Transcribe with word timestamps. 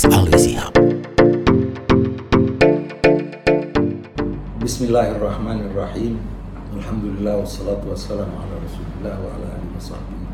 Podcast 0.00 0.16
Always 0.16 0.56
Hub. 0.56 0.72
Bismillahirrahmanirrahim. 4.64 6.16
Alhamdulillah 6.72 7.44
wassalatu 7.44 7.92
wassalamu 7.92 8.32
ala 8.32 8.54
Rasulillah 8.64 9.20
wa 9.20 9.28
ala 9.36 9.60
alihi 9.60 9.76
wasahbihi 9.76 10.24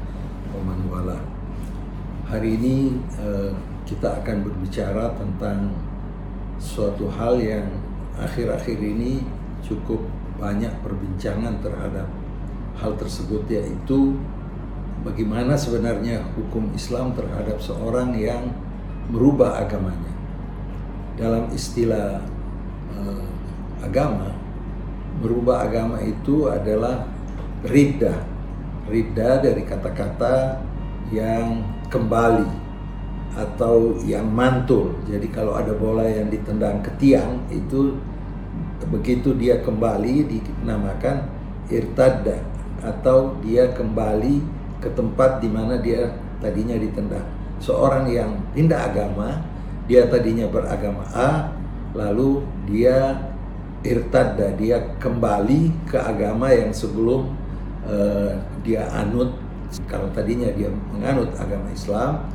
wa 0.55 0.61
man 0.63 0.79
wala. 0.87 1.19
Hari 2.31 2.55
ini 2.63 2.95
eh, 3.19 3.51
kita 3.83 4.23
akan 4.23 4.47
berbicara 4.47 5.19
tentang 5.19 5.75
suatu 6.63 7.11
hal 7.11 7.43
yang 7.43 7.67
akhir-akhir 8.23 8.79
ini 8.79 9.27
cukup 9.67 9.99
banyak 10.39 10.71
perbincangan 10.79 11.59
terhadap 11.59 12.07
hal 12.79 12.95
tersebut 12.95 13.43
yaitu 13.51 14.15
bagaimana 15.03 15.59
sebenarnya 15.59 16.23
hukum 16.39 16.71
Islam 16.71 17.19
terhadap 17.19 17.59
seorang 17.59 18.15
yang 18.15 18.47
merubah 19.11 19.63
agamanya. 19.63 20.13
Dalam 21.17 21.49
istilah 21.55 22.21
eh, 22.93 23.27
agama, 23.81 24.37
merubah 25.23 25.65
agama 25.65 26.03
itu 26.05 26.51
adalah 26.51 27.09
riddah. 27.65 28.21
Riddah 28.87 29.43
dari 29.43 29.63
kata-kata 29.67 30.63
yang 31.11 31.65
kembali 31.91 32.67
atau 33.37 34.01
yang 34.05 34.27
mantul. 34.31 34.97
Jadi 35.05 35.29
kalau 35.29 35.59
ada 35.59 35.77
bola 35.77 36.09
yang 36.09 36.33
ditendang 36.33 36.81
ke 36.81 36.91
tiang 36.97 37.45
itu 37.53 37.99
begitu 38.87 39.35
dia 39.35 39.59
kembali 39.61 40.31
dinamakan 40.31 41.27
irtadda 41.69 42.39
atau 42.81 43.35
dia 43.43 43.75
kembali 43.75 44.41
ke 44.79 44.89
tempat 44.95 45.43
di 45.43 45.49
mana 45.51 45.77
dia 45.77 46.15
tadinya 46.39 46.77
ditendang. 46.79 47.36
Seorang 47.61 48.05
yang 48.13 48.37
pindah 48.53 48.93
agama, 48.93 49.41
dia 49.89 50.05
tadinya 50.11 50.45
beragama 50.51 51.07
A, 51.15 51.55
lalu 51.97 52.45
dia 52.69 53.17
irtadda, 53.87 54.53
dia 54.59 54.83
kembali 54.99 55.89
ke 55.89 55.97
agama 55.97 56.51
yang 56.53 56.75
sebelum 56.75 57.33
uh, 57.87 58.35
dia 58.67 58.91
anut. 58.93 59.33
Kalau 59.87 60.11
tadinya 60.15 60.51
dia 60.53 60.71
menganut 60.93 61.33
agama 61.39 61.71
Islam, 61.73 62.27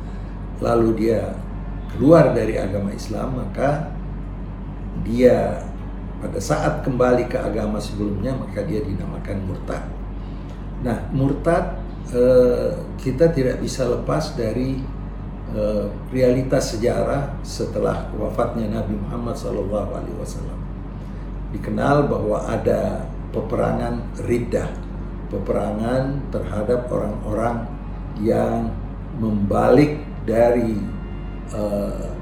lalu 0.60 0.88
dia 0.96 1.36
keluar 1.94 2.32
dari 2.32 2.56
agama 2.56 2.92
Islam, 2.92 3.36
maka 3.36 3.92
dia 5.04 5.60
pada 6.22 6.38
saat 6.38 6.86
kembali 6.86 7.26
ke 7.26 7.36
agama 7.36 7.82
sebelumnya, 7.82 8.32
maka 8.36 8.62
dia 8.62 8.80
dinamakan 8.80 9.42
murtad. 9.44 9.82
Nah, 10.82 10.98
murtad 11.10 11.78
uh, 12.14 12.78
kita 12.98 13.30
tidak 13.34 13.58
bisa 13.62 13.86
lepas 13.86 14.34
dari 14.38 14.82
realitas 16.08 16.72
sejarah 16.72 17.36
setelah 17.44 18.08
wafatnya 18.16 18.72
Nabi 18.72 18.96
Muhammad 18.96 19.36
SAW 19.36 19.68
dikenal 21.52 22.08
bahwa 22.08 22.48
ada 22.48 23.04
peperangan 23.32 24.00
riddah, 24.24 24.72
peperangan 25.28 26.24
terhadap 26.32 26.88
orang-orang 26.88 27.68
yang 28.20 28.72
membalik 29.20 30.00
dari 30.24 30.80
uh, 31.52 32.12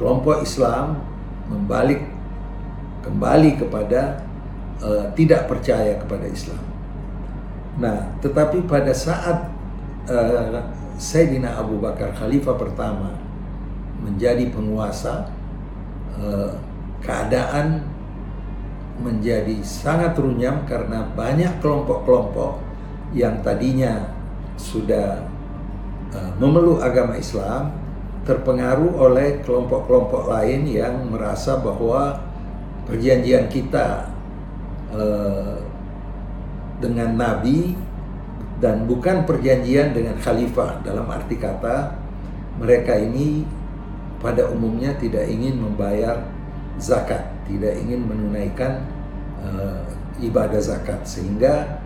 kelompok 0.00 0.40
Islam, 0.44 1.00
membalik 1.48 2.00
kembali 3.04 3.60
kepada 3.60 4.24
uh, 4.80 5.12
tidak 5.16 5.48
percaya 5.48 5.96
kepada 6.00 6.24
Islam. 6.28 6.64
Nah, 7.80 8.12
tetapi 8.20 8.64
pada 8.68 8.92
saat 8.92 9.48
uh, 10.08 10.60
Sayyidina 11.00 11.56
Abu 11.56 11.80
Bakar 11.80 12.12
Khalifah 12.12 12.60
pertama 12.60 13.16
menjadi 14.04 14.52
penguasa, 14.52 15.32
uh, 16.12 16.52
keadaan 17.00 17.80
menjadi 19.00 19.64
sangat 19.64 20.12
runyam 20.20 20.60
karena 20.68 21.08
banyak 21.16 21.56
kelompok-kelompok 21.64 22.60
yang 23.16 23.40
tadinya 23.40 24.12
sudah 24.60 25.24
uh, 26.12 26.32
memeluk 26.36 26.84
agama 26.84 27.16
Islam 27.16 27.72
terpengaruh 28.28 29.00
oleh 29.00 29.40
kelompok-kelompok 29.40 30.28
lain 30.28 30.68
yang 30.68 31.08
merasa 31.08 31.56
bahwa 31.56 32.20
perjanjian 32.84 33.48
kita 33.48 34.04
uh, 34.92 35.56
dengan 36.76 37.16
Nabi 37.16 37.72
dan 38.60 38.84
bukan 38.84 39.24
perjanjian 39.24 39.96
dengan 39.96 40.20
khalifah. 40.20 40.84
Dalam 40.84 41.08
arti 41.08 41.40
kata 41.40 41.96
mereka 42.60 42.92
ini 42.94 43.42
pada 44.20 44.46
umumnya 44.52 44.92
tidak 45.00 45.24
ingin 45.26 45.56
membayar 45.56 46.28
zakat, 46.76 47.24
tidak 47.48 47.72
ingin 47.80 48.04
menunaikan 48.04 48.84
uh, 49.40 49.80
ibadah 50.20 50.60
zakat. 50.60 51.00
Sehingga 51.08 51.80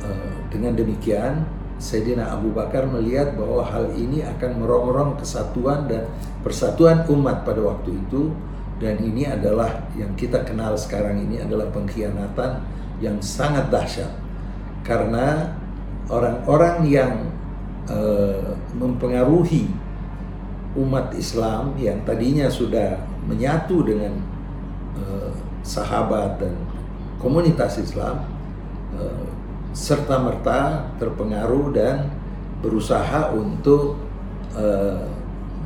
uh, 0.00 0.34
dengan 0.48 0.72
demikian 0.72 1.44
Sayyidina 1.76 2.32
Abu 2.32 2.56
Bakar 2.56 2.88
melihat 2.88 3.36
bahwa 3.36 3.60
hal 3.68 3.92
ini 3.92 4.24
akan 4.24 4.64
merongrong 4.64 5.20
kesatuan 5.20 5.84
dan 5.84 6.08
persatuan 6.40 7.04
umat 7.12 7.44
pada 7.44 7.60
waktu 7.60 8.00
itu. 8.08 8.32
Dan 8.74 8.98
ini 8.98 9.22
adalah 9.22 9.86
yang 9.94 10.18
kita 10.18 10.42
kenal 10.42 10.74
sekarang 10.74 11.22
ini 11.22 11.38
adalah 11.38 11.70
pengkhianatan 11.70 12.58
yang 12.98 13.22
sangat 13.22 13.70
dahsyat. 13.70 14.10
Karena 14.82 15.54
orang-orang 16.08 16.84
yang 16.88 17.12
uh, 17.88 18.52
mempengaruhi 18.76 19.68
umat 20.74 21.14
Islam 21.14 21.78
yang 21.78 22.02
tadinya 22.02 22.50
sudah 22.50 22.98
menyatu 23.24 23.86
dengan 23.86 24.18
uh, 24.98 25.30
sahabat 25.62 26.42
dan 26.42 26.54
komunitas 27.22 27.78
Islam 27.80 28.26
uh, 28.98 29.26
serta 29.74 30.20
merta 30.22 30.90
terpengaruh 30.98 31.74
dan 31.74 32.10
berusaha 32.62 33.34
untuk 33.34 33.98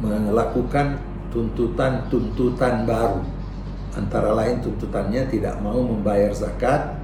melakukan 0.01 0.97
tuntutan-tuntutan 1.29 2.89
baru. 2.89 3.21
Antara 3.93 4.33
lain 4.33 4.65
tuntutannya 4.65 5.29
tidak 5.29 5.61
mau 5.61 5.77
membayar 5.77 6.33
zakat 6.33 6.98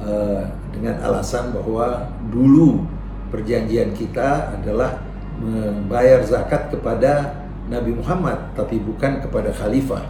uh, 0.00 0.42
dengan 0.72 1.00
alasan 1.00 1.54
bahwa 1.54 2.10
dulu 2.28 2.84
perjanjian 3.32 3.92
kita 3.96 4.54
adalah 4.56 5.00
membayar 5.36 6.24
zakat 6.24 6.72
kepada 6.72 7.44
Nabi 7.68 7.92
Muhammad 7.96 8.56
tapi 8.56 8.80
bukan 8.80 9.20
kepada 9.20 9.52
khalifah. 9.52 10.04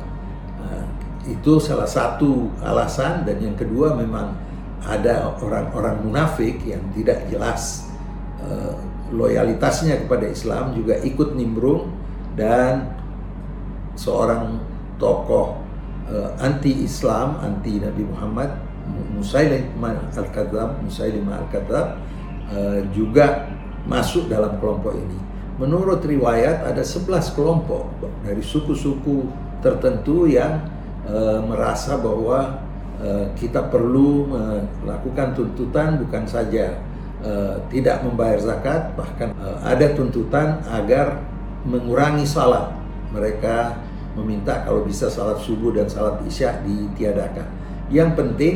Uh, 0.61 0.87
itu 1.27 1.59
salah 1.59 1.89
satu 1.89 2.53
alasan 2.63 3.27
dan 3.27 3.43
yang 3.43 3.57
kedua 3.59 3.97
memang 3.97 4.37
ada 4.87 5.35
orang-orang 5.43 5.99
munafik 6.07 6.63
yang 6.63 6.83
tidak 6.95 7.27
jelas 7.27 7.91
uh, 8.39 8.79
loyalitasnya 9.11 10.07
kepada 10.07 10.31
Islam 10.31 10.75
juga 10.75 10.99
ikut 11.03 11.35
nimbrung 11.35 11.91
dan 12.39 12.95
seorang 13.97 14.61
tokoh 15.01 15.59
uh, 16.11 16.31
anti-Islam, 16.39 17.41
anti 17.41 17.81
Nabi 17.81 18.03
Muhammad, 18.07 18.51
Musailimah 19.17 20.13
al-Kadzab, 20.15 20.83
Musailimah 20.85 21.47
al-Kadzab 21.47 21.87
uh, 22.53 22.81
juga 22.93 23.51
masuk 23.87 24.31
dalam 24.31 24.59
kelompok 24.59 24.95
ini. 24.95 25.19
Menurut 25.57 26.05
riwayat 26.05 26.69
ada 26.69 26.85
11 26.85 27.33
kelompok 27.33 27.89
dari 28.23 28.45
suku-suku 28.45 29.25
tertentu 29.65 30.29
yang 30.29 30.69
uh, 31.09 31.41
merasa 31.43 31.97
bahwa 31.97 32.67
Eh, 32.97 33.29
kita 33.37 33.69
perlu 33.69 34.25
melakukan 34.81 35.37
tuntutan 35.37 36.01
bukan 36.01 36.25
saja 36.25 36.81
uh, 37.21 37.61
tidak 37.69 38.01
membayar 38.01 38.41
zakat, 38.41 38.89
bahkan 38.97 39.37
uh, 39.37 39.61
ada 39.69 39.93
tuntutan 39.93 40.65
agar 40.73 41.21
mengurangi 41.69 42.25
salat. 42.25 42.73
Mereka 43.13 43.77
meminta 44.17 44.65
kalau 44.65 44.81
bisa 44.89 45.13
salat 45.13 45.37
subuh 45.45 45.77
dan 45.77 45.93
salat 45.93 46.25
isya 46.25 46.57
ditiadakan. 46.65 47.45
Yang 47.93 48.11
penting 48.17 48.55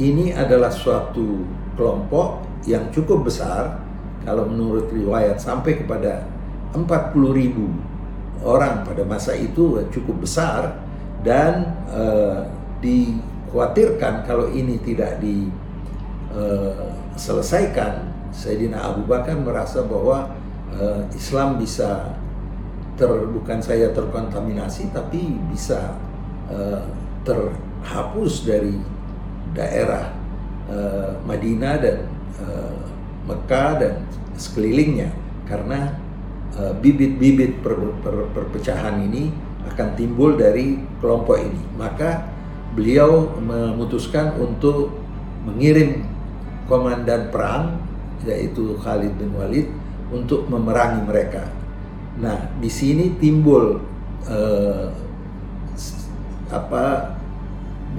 ini 0.00 0.32
adalah 0.32 0.72
suatu 0.72 1.44
kelompok 1.76 2.40
yang 2.64 2.88
cukup 2.88 3.28
besar 3.28 3.84
kalau 4.24 4.48
menurut 4.48 4.88
riwayat 4.88 5.36
sampai 5.36 5.84
kepada 5.84 6.24
40 6.72 6.88
ribu 7.36 7.68
orang 8.40 8.80
pada 8.88 9.04
masa 9.04 9.36
itu 9.36 9.76
cukup 9.92 10.24
besar 10.24 10.80
dan 11.20 11.76
uh, 11.92 12.48
di 12.80 13.20
khawatirkan 13.52 14.24
kalau 14.24 14.48
ini 14.48 14.80
tidak 14.80 15.20
diselesaikan, 15.20 17.92
uh, 18.08 18.32
Sayyidina 18.32 18.80
Abu 18.80 19.04
Bakar 19.04 19.36
merasa 19.36 19.84
bahwa 19.84 20.32
uh, 20.72 21.04
Islam 21.12 21.60
bisa 21.60 22.16
ter 22.96 23.08
bukan 23.08 23.60
saya 23.60 23.92
terkontaminasi 23.92 24.88
tapi 24.94 25.36
bisa 25.50 25.98
uh, 26.48 26.86
terhapus 27.26 28.46
dari 28.48 28.80
daerah 29.56 30.14
uh, 30.70 31.18
Madinah 31.26 31.76
dan 31.82 31.96
uh, 32.38 32.80
Mekah 33.26 33.70
dan 33.78 33.92
sekelilingnya 34.38 35.12
karena 35.46 35.98
bibit-bibit 36.82 37.58
uh, 37.58 37.60
per, 37.62 37.74
per, 38.02 38.16
perpecahan 38.34 39.00
ini 39.06 39.30
akan 39.70 39.88
timbul 39.94 40.34
dari 40.34 40.80
kelompok 40.98 41.38
ini. 41.38 41.62
Maka 41.78 42.26
beliau 42.74 43.38
memutuskan 43.38 44.38
untuk 44.38 44.94
mengirim 45.44 46.06
komandan 46.70 47.32
perang 47.34 47.80
yaitu 48.22 48.76
Khalid 48.80 49.16
bin 49.16 49.32
Walid 49.32 49.66
untuk 50.12 50.46
memerangi 50.50 51.02
mereka. 51.06 51.48
Nah, 52.20 52.50
di 52.60 52.68
sini 52.68 53.16
timbul 53.16 53.80
eh, 54.28 54.86
apa 56.50 57.16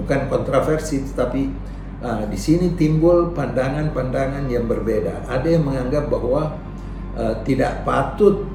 bukan 0.02 0.28
kontroversi 0.28 1.06
tetapi 1.06 1.54
uh, 2.02 2.26
di 2.28 2.38
sini 2.38 2.74
timbul 2.74 3.32
pandangan-pandangan 3.38 4.50
yang 4.50 4.66
berbeda. 4.66 5.30
Ada 5.30 5.58
yang 5.58 5.64
menganggap 5.70 6.10
bahwa 6.10 6.58
uh, 7.16 7.36
tidak 7.46 7.86
patut 7.86 8.50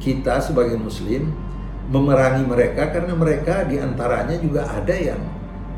kita 0.00 0.40
sebagai 0.40 0.76
muslim 0.80 1.32
memerangi 1.90 2.46
mereka 2.46 2.88
karena 2.94 3.12
mereka 3.18 3.66
di 3.66 3.76
antaranya 3.82 4.38
juga 4.38 4.62
ada 4.68 4.94
yang 4.94 5.20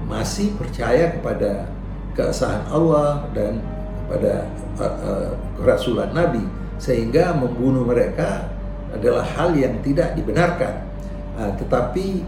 masih 0.05 0.53
percaya 0.61 1.15
kepada 1.17 1.73
keesahan 2.13 2.69
Allah 2.69 3.25
dan 3.33 3.65
kepada 4.05 4.45
uh, 4.77 4.85
uh, 4.85 5.31
kerasulan 5.57 6.13
Nabi 6.13 6.45
sehingga 6.77 7.33
membunuh 7.33 7.87
mereka 7.87 8.51
adalah 8.93 9.25
hal 9.25 9.57
yang 9.57 9.81
tidak 9.81 10.13
dibenarkan. 10.13 10.85
Uh, 11.33 11.49
tetapi 11.57 12.21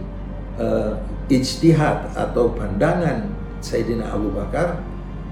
uh, 0.60 0.98
ijtihad 1.30 2.12
atau 2.14 2.52
pandangan 2.52 3.30
Sayyidina 3.64 4.12
Abu 4.12 4.30
Bakar 4.34 4.80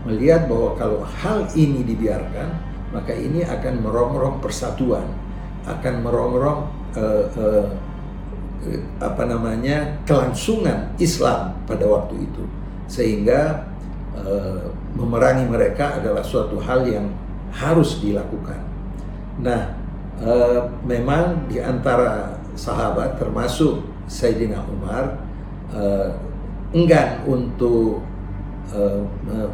melihat 0.09 0.51
bahwa 0.51 0.75
kalau 0.75 1.01
hal 1.05 1.47
ini 1.55 1.85
dibiarkan 1.87 2.49
maka 2.93 3.13
ini 3.15 3.47
akan 3.47 3.81
merongrong 3.81 4.43
persatuan 4.43 5.07
akan 5.65 5.95
merongrong 6.03 6.61
uh, 6.99 7.25
uh, 7.39 7.69
apa 9.03 9.23
namanya 9.27 9.99
kelangsungan 10.07 10.95
Islam 11.03 11.55
pada 11.67 11.83
waktu 11.87 12.23
itu 12.31 12.43
sehingga 12.87 13.67
uh, 14.15 14.71
memerangi 14.95 15.49
mereka 15.49 15.99
adalah 15.99 16.23
suatu 16.23 16.61
hal 16.63 16.87
yang 16.87 17.11
harus 17.53 18.01
dilakukan. 18.01 18.61
Nah, 19.41 19.77
uh, 20.21 20.69
memang 20.85 21.49
di 21.49 21.59
antara 21.59 22.37
sahabat 22.55 23.17
termasuk 23.17 23.81
Sayyidina 24.07 24.63
Umar 24.67 25.19
uh, 25.73 26.11
enggan 26.73 27.23
untuk 27.29 28.03
uh, 28.73 29.03
uh, 29.29 29.51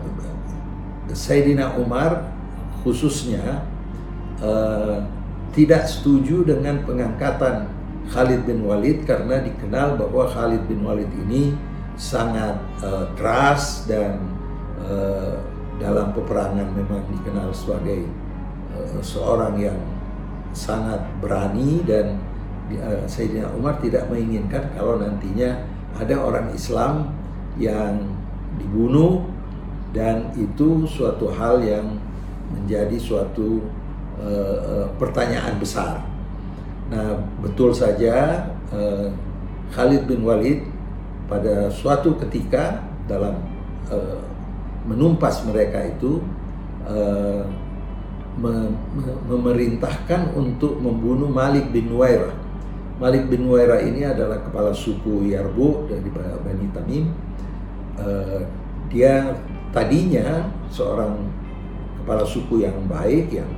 Sayyidina 1.12 1.76
Umar 1.80 2.28
khususnya 2.84 3.64
uh, 4.40 5.02
tidak 5.52 5.88
setuju 5.88 6.44
dengan 6.44 6.84
pengangkatan 6.84 7.68
Khalid 8.08 8.48
bin 8.48 8.64
Walid 8.64 9.04
karena 9.04 9.40
dikenal 9.44 10.00
bahwa 10.00 10.24
Khalid 10.28 10.64
bin 10.64 10.80
Walid 10.84 11.10
ini 11.28 11.52
sangat 11.98 12.56
uh, 12.80 13.10
keras 13.18 13.84
dan 13.84 14.22
uh, 14.80 15.36
dalam 15.82 16.14
peperangan 16.14 16.72
memang 16.72 17.02
dikenal 17.10 17.50
sebagai 17.52 18.06
uh, 18.72 19.00
seorang 19.02 19.58
yang 19.60 19.78
sangat 20.56 21.02
berani 21.20 21.84
dan 21.84 22.16
Sayyidina 23.08 23.48
Umar 23.56 23.80
tidak 23.80 24.04
menginginkan 24.12 24.68
kalau 24.76 25.00
nantinya 25.00 25.56
ada 25.96 26.14
orang 26.20 26.52
Islam 26.52 27.10
yang 27.56 27.96
dibunuh 28.60 29.24
dan 29.96 30.28
itu 30.36 30.84
suatu 30.84 31.32
hal 31.32 31.64
yang 31.64 31.96
menjadi 32.52 32.96
suatu 33.00 33.64
uh, 34.20 34.84
pertanyaan 35.00 35.56
besar. 35.56 36.04
Nah, 36.88 37.20
betul 37.40 37.72
saja 37.72 38.48
uh, 38.72 39.08
Khalid 39.72 40.08
bin 40.08 40.24
Walid 40.24 40.64
pada 41.28 41.68
suatu 41.68 42.16
ketika 42.24 42.80
dalam 43.04 43.36
uh, 43.92 44.20
menumpas 44.88 45.44
mereka 45.44 45.84
itu 45.84 46.24
uh, 46.88 47.44
memerintahkan 49.28 50.30
untuk 50.32 50.78
membunuh 50.78 51.26
Malik 51.26 51.74
bin 51.74 51.90
Nuwairah 51.90 52.47
Malik 52.98 53.30
bin 53.30 53.46
Waira 53.46 53.78
ini 53.78 54.02
adalah 54.02 54.42
kepala 54.42 54.74
suku 54.74 55.30
Yarbu 55.30 55.86
dari 55.86 56.10
Bani 56.14 56.66
Tamim. 56.74 57.04
Uh, 57.94 58.42
dia 58.90 59.38
tadinya 59.70 60.50
seorang 60.66 61.14
kepala 62.02 62.26
suku 62.26 62.66
yang 62.66 62.74
baik, 62.90 63.30
yang 63.30 63.50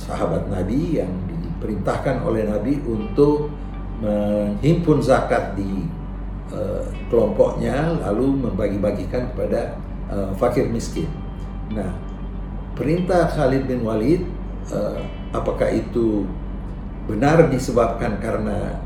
sahabat 0.00 0.48
Nabi, 0.48 0.96
yang 0.96 1.12
diperintahkan 1.28 2.24
oleh 2.24 2.48
Nabi 2.48 2.80
untuk 2.88 3.52
menghimpun 4.00 5.04
zakat 5.04 5.52
di 5.52 5.84
uh, 6.48 6.88
kelompoknya, 7.12 8.00
lalu 8.00 8.48
membagi-bagikan 8.48 9.28
kepada 9.36 9.76
uh, 10.08 10.32
fakir 10.40 10.72
miskin. 10.72 11.10
Nah, 11.76 11.92
perintah 12.72 13.28
Khalid 13.28 13.68
bin 13.68 13.84
Walid, 13.84 14.24
uh, 14.72 15.04
apakah 15.36 15.68
itu 15.68 16.24
benar 17.08 17.48
disebabkan 17.48 18.20
karena 18.20 18.76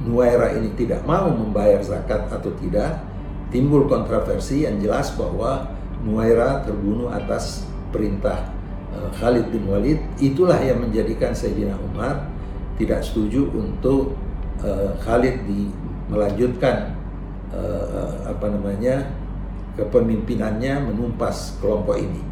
Nuaira 0.00 0.56
ini 0.56 0.72
tidak 0.74 1.04
mau 1.04 1.28
membayar 1.28 1.78
zakat 1.84 2.26
atau 2.32 2.50
tidak, 2.56 3.04
timbul 3.52 3.84
kontroversi 3.86 4.64
yang 4.64 4.80
jelas 4.80 5.12
bahwa 5.14 5.70
Nuaira 6.00 6.64
terbunuh 6.64 7.12
atas 7.12 7.68
perintah 7.92 8.48
uh, 8.96 9.12
Khalid 9.20 9.52
bin 9.52 9.68
Walid. 9.68 10.00
Itulah 10.16 10.56
yang 10.58 10.80
menjadikan 10.80 11.36
Sayyidina 11.36 11.76
Umar 11.92 12.32
tidak 12.80 13.04
setuju 13.04 13.52
untuk 13.52 14.16
uh, 14.64 14.96
Khalid 15.04 15.44
di 15.44 15.68
melanjutkan 16.08 16.96
uh, 17.52 18.24
apa 18.24 18.46
namanya 18.48 19.04
kepemimpinannya 19.76 20.88
menumpas 20.88 21.60
kelompok 21.60 22.00
ini 22.00 22.24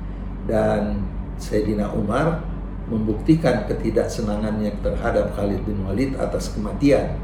dan 0.49 1.05
Sayyidina 1.37 1.93
Umar 1.93 2.43
membuktikan 2.89 3.69
ketidaksenangannya 3.69 4.73
terhadap 4.81 5.37
Khalid 5.37 5.61
bin 5.69 5.85
Walid 5.85 6.17
atas 6.17 6.53
kematian 6.57 7.21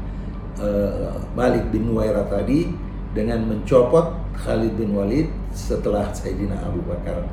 uh, 0.61 1.17
Malik 1.33 1.73
bin 1.73 1.89
Nuwaira 1.89 2.25
tadi 2.29 2.69
dengan 3.17 3.43
mencopot 3.49 4.13
Khalid 4.37 4.77
bin 4.77 4.93
Walid 4.93 5.27
setelah 5.51 6.13
Sayyidina 6.13 6.61
Abu 6.61 6.85
Bakar 6.85 7.25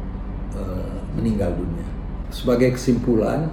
uh, 0.57 0.97
meninggal 1.15 1.53
dunia. 1.53 1.85
Sebagai 2.33 2.81
kesimpulan, 2.81 3.53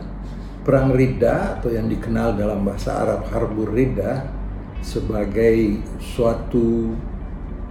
perang 0.64 0.96
Ridda 0.96 1.60
atau 1.60 1.74
yang 1.74 1.92
dikenal 1.92 2.40
dalam 2.40 2.64
bahasa 2.64 2.96
Arab 2.96 3.28
Harbur 3.28 3.76
Ridda 3.76 4.24
sebagai 4.80 5.84
suatu 6.00 6.96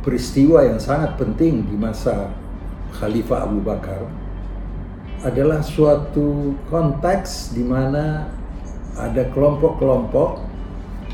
peristiwa 0.05 0.61
yang 0.61 0.77
sangat 0.77 1.17
penting 1.17 1.65
di 1.65 1.77
masa 1.77 2.29
Khalifah 2.93 3.49
Abu 3.49 3.65
Bakar 3.65 4.05
adalah 5.27 5.65
suatu 5.65 6.55
konteks 6.71 7.55
di 7.55 7.67
mana 7.67 8.31
ada 8.95 9.27
kelompok-kelompok 9.35 10.43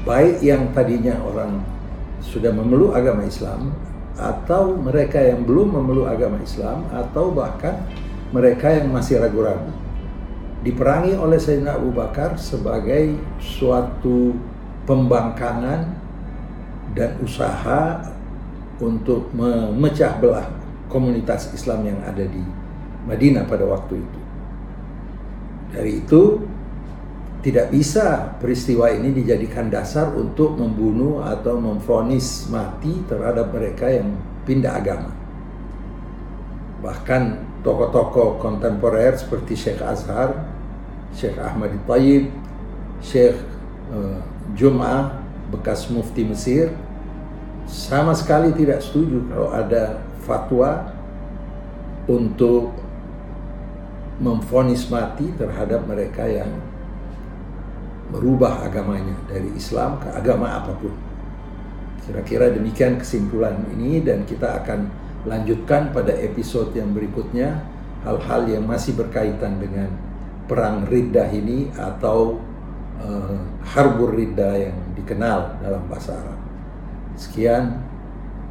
baik 0.04 0.44
yang 0.44 0.72
tadinya 0.76 1.16
orang 1.24 1.64
sudah 2.20 2.52
memeluk 2.52 2.92
agama 2.92 3.24
Islam 3.24 3.72
atau 4.16 4.76
mereka 4.76 5.20
yang 5.20 5.44
belum 5.44 5.74
memeluk 5.74 6.06
agama 6.08 6.40
Islam 6.40 6.84
atau 6.92 7.32
bahkan 7.32 7.80
mereka 8.32 8.72
yang 8.72 8.92
masih 8.92 9.20
ragu-ragu. 9.20 9.72
Diperangi 10.64 11.16
oleh 11.20 11.36
Sayyidina 11.36 11.76
Abu 11.76 11.92
Bakar 11.92 12.40
sebagai 12.40 13.20
suatu 13.36 14.32
pembangkangan 14.88 15.92
dan 16.96 17.20
usaha 17.20 18.00
untuk 18.80 19.28
memecah 19.36 20.16
belah 20.20 20.48
komunitas 20.88 21.52
Islam 21.52 21.84
yang 21.84 22.00
ada 22.06 22.24
di 22.24 22.63
Madinah 23.04 23.44
pada 23.44 23.64
waktu 23.68 24.00
itu. 24.00 24.20
Dari 25.74 25.92
itu 26.00 26.22
tidak 27.44 27.68
bisa 27.68 28.36
peristiwa 28.40 28.88
ini 28.88 29.12
dijadikan 29.12 29.68
dasar 29.68 30.08
untuk 30.16 30.56
membunuh 30.56 31.20
atau 31.20 31.60
memfonis 31.60 32.48
mati 32.48 33.04
terhadap 33.04 33.52
mereka 33.52 33.92
yang 33.92 34.16
pindah 34.48 34.80
agama. 34.80 35.12
Bahkan 36.80 37.22
tokoh-tokoh 37.60 38.40
kontemporer 38.40 39.12
seperti 39.16 39.56
Syekh 39.56 39.84
Azhar, 39.84 40.48
Syekh 41.12 41.36
Ahmad 41.36 41.76
Tayyib, 41.84 42.32
Syekh 43.04 43.36
uh, 43.92 44.20
Jum'ah, 44.56 45.20
bekas 45.52 45.92
mufti 45.92 46.24
Mesir, 46.24 46.72
sama 47.68 48.16
sekali 48.16 48.52
tidak 48.56 48.84
setuju 48.84 49.24
kalau 49.28 49.48
ada 49.52 50.00
fatwa 50.24 50.92
untuk 52.04 52.83
memfonis 54.22 54.86
mati 54.90 55.26
terhadap 55.34 55.86
mereka 55.90 56.22
yang 56.26 56.50
merubah 58.14 58.62
agamanya 58.62 59.16
dari 59.26 59.50
Islam 59.58 59.98
ke 59.98 60.06
agama 60.14 60.54
apa 60.54 60.70
pun. 60.78 60.94
Kira-kira 62.04 62.52
demikian 62.52 63.00
kesimpulan 63.00 63.56
ini 63.74 64.04
dan 64.04 64.22
kita 64.28 64.62
akan 64.62 64.92
lanjutkan 65.24 65.90
pada 65.90 66.12
episode 66.20 66.70
yang 66.76 66.92
berikutnya 66.92 67.64
hal-hal 68.04 68.44
yang 68.44 68.68
masih 68.68 68.92
berkaitan 68.92 69.56
dengan 69.56 69.88
perang 70.44 70.84
Riddah 70.84 71.32
ini 71.32 71.72
atau 71.72 72.36
uh, 73.00 73.40
Harbur 73.64 74.12
Riddah 74.12 74.68
yang 74.68 74.76
dikenal 74.92 75.64
dalam 75.64 75.82
bahasa 75.88 76.12
Arab. 76.12 76.38
Sekian, 77.16 77.80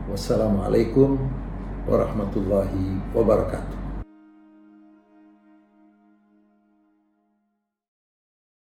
wassalamualaikum 0.09 1.21
warahmatullahi 1.85 2.97
wabarakatuh. 3.13 3.82